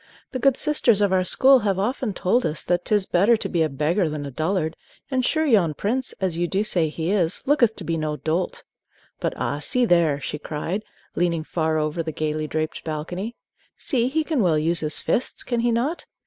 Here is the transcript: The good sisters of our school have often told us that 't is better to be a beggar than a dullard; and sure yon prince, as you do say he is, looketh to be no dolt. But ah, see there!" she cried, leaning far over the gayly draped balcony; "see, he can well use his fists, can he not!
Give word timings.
The 0.31 0.39
good 0.39 0.57
sisters 0.57 0.99
of 0.99 1.13
our 1.13 1.23
school 1.23 1.59
have 1.59 1.77
often 1.77 2.11
told 2.15 2.43
us 2.43 2.63
that 2.63 2.85
't 2.85 2.95
is 2.95 3.05
better 3.05 3.37
to 3.37 3.47
be 3.47 3.61
a 3.61 3.69
beggar 3.69 4.09
than 4.09 4.25
a 4.25 4.31
dullard; 4.31 4.75
and 5.11 5.23
sure 5.23 5.45
yon 5.45 5.75
prince, 5.75 6.13
as 6.13 6.35
you 6.35 6.47
do 6.47 6.63
say 6.63 6.89
he 6.89 7.11
is, 7.11 7.43
looketh 7.45 7.75
to 7.75 7.83
be 7.83 7.97
no 7.97 8.15
dolt. 8.17 8.63
But 9.19 9.35
ah, 9.37 9.59
see 9.59 9.85
there!" 9.85 10.19
she 10.19 10.39
cried, 10.39 10.81
leaning 11.13 11.43
far 11.43 11.77
over 11.77 12.01
the 12.01 12.11
gayly 12.11 12.47
draped 12.47 12.83
balcony; 12.83 13.35
"see, 13.77 14.07
he 14.07 14.23
can 14.23 14.41
well 14.41 14.57
use 14.57 14.79
his 14.79 14.97
fists, 14.99 15.43
can 15.43 15.59
he 15.59 15.71
not! 15.71 16.07